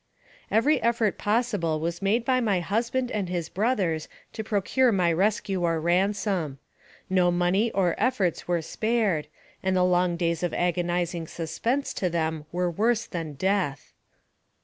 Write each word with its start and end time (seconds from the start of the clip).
Every 0.49 0.81
effort 0.81 1.19
possible 1.19 1.79
was 1.79 2.01
made 2.01 2.25
by 2.25 2.39
my 2.41 2.59
husband 2.59 3.11
and 3.11 3.29
his 3.29 3.49
brothers 3.49 4.07
to 4.33 4.43
procure 4.43 4.91
my 4.91 5.13
rescue 5.13 5.61
or 5.61 5.79
ransom. 5.79 6.57
No 7.07 7.29
money 7.29 7.69
or 7.73 7.93
efforts 7.99 8.47
were 8.47 8.63
spared, 8.63 9.27
and 9.61 9.75
the 9.77 9.83
long 9.83 10.17
days 10.17 10.41
of 10.41 10.55
agonizing 10.55 11.27
suspense 11.27 11.93
to 11.93 12.09
them 12.09 12.47
were 12.51 12.71
worse 12.71 13.05
than 13.05 13.33
death. 13.33 13.93